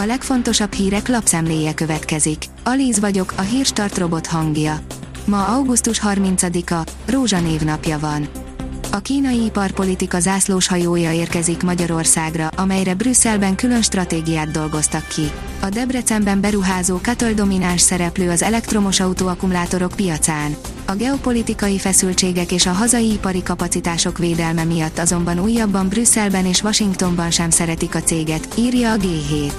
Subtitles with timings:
[0.00, 2.44] A legfontosabb hírek lapszemléje következik.
[2.64, 4.80] Alíz vagyok, a hírstart robot hangja.
[5.24, 8.47] Ma augusztus 30-a, Rózsa névnapja van.
[8.90, 15.30] A kínai iparpolitika zászlós hajója érkezik Magyarországra, amelyre Brüsszelben külön stratégiát dolgoztak ki.
[15.60, 20.56] A Debrecenben beruházó Katal domináns szereplő az elektromos autóakkumulátorok piacán.
[20.86, 27.30] A geopolitikai feszültségek és a hazai ipari kapacitások védelme miatt azonban újabban Brüsszelben és Washingtonban
[27.30, 29.52] sem szeretik a céget, írja a G7.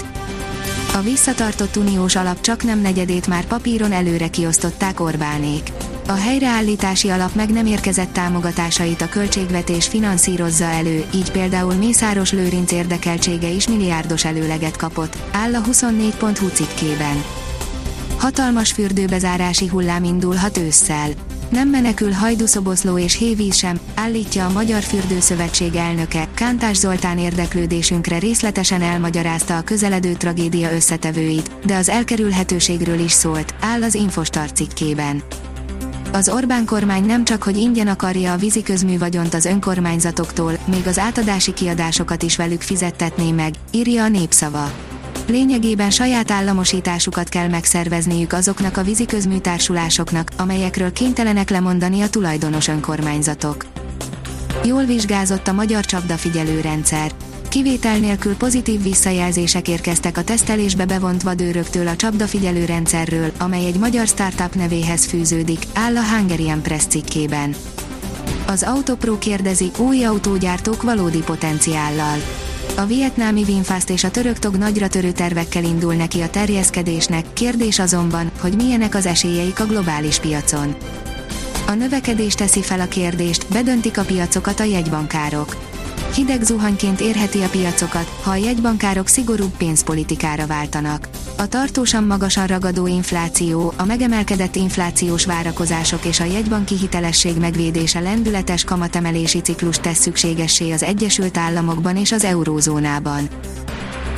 [0.94, 5.72] A visszatartott uniós alap csak nem negyedét már papíron előre kiosztották Orbánék.
[6.10, 12.72] A helyreállítási alap meg nem érkezett támogatásait a költségvetés finanszírozza elő, így például Mészáros Lőrinc
[12.72, 17.24] érdekeltsége is milliárdos előleget kapott, áll a 24.hu cikkében.
[18.18, 21.10] Hatalmas fürdőbezárási hullám indulhat ősszel.
[21.50, 28.82] Nem menekül Hajdúszoboszló és Hévíz sem, állítja a Magyar Fürdőszövetség elnöke, Kántás Zoltán érdeklődésünkre részletesen
[28.82, 35.24] elmagyarázta a közeledő tragédia összetevőit, de az elkerülhetőségről is szólt, áll az Infostar cikkében.
[36.12, 41.00] Az Orbán kormány nem csak hogy ingyen akarja a víziközmű vagyont az önkormányzatoktól, még az
[41.00, 44.72] átadási kiadásokat is velük fizettetné meg, írja a népszava.
[45.28, 53.66] Lényegében saját államosításukat kell megszervezniük azoknak a víziközmű társulásoknak, amelyekről kénytelenek lemondani a tulajdonos önkormányzatok.
[54.64, 57.12] Jól vizsgázott a magyar csapdafigyelő rendszer.
[57.50, 64.08] Kivétel nélkül pozitív visszajelzések érkeztek a tesztelésbe bevont vadőröktől a csapdafigyelő rendszerről, amely egy magyar
[64.08, 67.56] startup nevéhez fűződik, áll a Hungarian Press cikkében.
[68.48, 72.18] Az Autopro kérdezi, új autógyártók valódi potenciállal.
[72.76, 77.80] A vietnámi Vinfast és a török tog nagyra törő tervekkel indul neki a terjeszkedésnek, kérdés
[77.80, 80.76] azonban, hogy milyenek az esélyeik a globális piacon.
[81.68, 85.69] A növekedés teszi fel a kérdést, bedöntik a piacokat a jegybankárok
[86.14, 91.10] hideg zuhanyként érheti a piacokat, ha a jegybankárok szigorúbb pénzpolitikára váltanak.
[91.38, 98.64] A tartósan magasan ragadó infláció, a megemelkedett inflációs várakozások és a jegybanki hitelesség megvédése lendületes
[98.64, 103.28] kamatemelési ciklus tesz szükségessé az Egyesült Államokban és az eurózónában.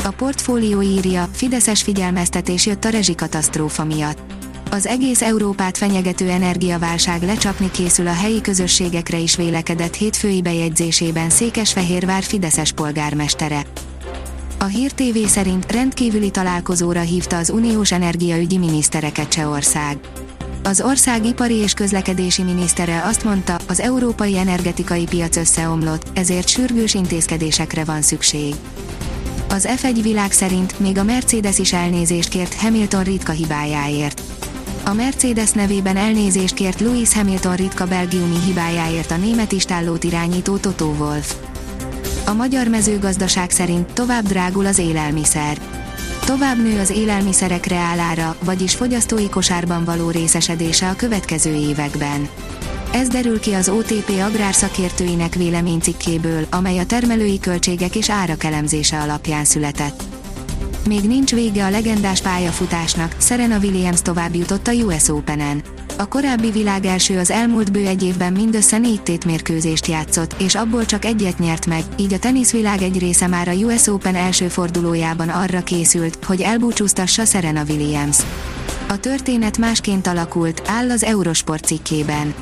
[0.04, 4.41] A portfólió írja, Fideszes figyelmeztetés jött a rezsikatasztrófa miatt
[4.72, 12.24] az egész Európát fenyegető energiaválság lecsapni készül a helyi közösségekre is vélekedett hétfői bejegyzésében Székesfehérvár
[12.24, 13.66] Fideszes polgármestere.
[14.58, 19.98] A Hír TV szerint rendkívüli találkozóra hívta az uniós energiaügyi minisztereket Csehország.
[20.64, 26.94] Az ország ipari és közlekedési minisztere azt mondta, az európai energetikai piac összeomlott, ezért sürgős
[26.94, 28.56] intézkedésekre van szükség.
[29.50, 34.22] Az F1 világ szerint még a Mercedes is elnézést kért Hamilton ritka hibájáért.
[34.92, 40.86] A Mercedes nevében elnézést kért Lewis Hamilton ritka belgiumi hibájáért a német istállót irányító Toto
[40.86, 41.36] Wolf.
[42.26, 45.58] A magyar mezőgazdaság szerint tovább drágul az élelmiszer.
[46.26, 52.30] Tovább nő az élelmiszerek reálára, vagyis fogyasztói kosárban való részesedése a következő években.
[52.94, 59.46] Ez derül ki az OTP agrárszakértőinek véleménycikkéből, amely a termelői költségek és árak elemzése alapján
[59.46, 60.21] született.
[60.88, 65.62] Még nincs vége a legendás pályafutásnak, Serena Williams tovább jutott a US Open-en.
[65.98, 70.86] A korábbi világ első az elmúlt bő egy évben mindössze négy tétmérkőzést játszott, és abból
[70.86, 75.30] csak egyet nyert meg, így a teniszvilág egy része már a US Open első fordulójában
[75.30, 78.18] arra készült, hogy elbúcsúztassa Serena Williams.
[78.88, 82.34] A történet másként alakult, áll az Eurosport cikkében.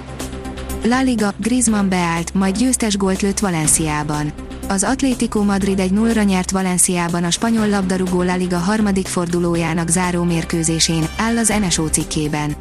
[0.83, 4.31] La Liga, Griezmann beállt, majd győztes gólt lőtt Valenciában.
[4.69, 10.23] Az Atlético Madrid egy nullra nyert Valenciában a spanyol labdarúgó La Liga harmadik fordulójának záró
[10.23, 12.55] mérkőzésén, áll az NSO cikkében.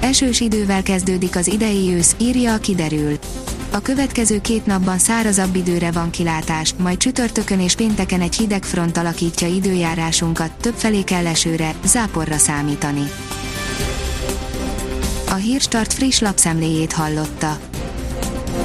[0.00, 3.18] Esős idővel kezdődik az idei ősz, írja a kiderül.
[3.70, 8.96] A következő két napban szárazabb időre van kilátás, majd csütörtökön és pénteken egy hideg front
[8.96, 13.10] alakítja időjárásunkat, többfelé kell esőre, záporra számítani.
[15.28, 17.58] A Hírstart friss lapszemléjét hallotta.